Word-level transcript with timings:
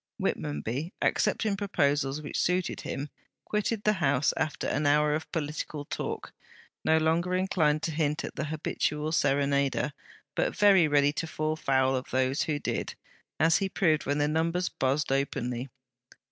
Whitmonby, 0.19 0.93
accepting 0.99 1.55
proposals 1.55 2.23
which 2.23 2.39
suited 2.39 2.81
him, 2.81 3.07
quitted 3.45 3.83
the 3.83 3.93
house, 3.93 4.33
after 4.35 4.65
an 4.65 4.87
hour 4.87 5.13
of 5.13 5.31
political 5.31 5.85
talk, 5.85 6.33
no 6.83 6.97
longer 6.97 7.35
inclined 7.35 7.83
to 7.83 7.91
hint 7.91 8.23
at 8.25 8.35
the 8.35 8.45
'habitual 8.45 9.11
serenader,' 9.11 9.93
but 10.35 10.55
very 10.55 10.87
ready 10.87 11.13
to 11.13 11.27
fall 11.27 11.55
foul 11.55 11.95
of 11.95 12.09
those 12.09 12.41
who 12.41 12.57
did, 12.57 12.95
as 13.39 13.57
he 13.57 13.69
proved 13.69 14.07
when 14.07 14.17
the 14.17 14.27
numbers 14.27 14.69
buzzed 14.69 15.11
openly. 15.11 15.69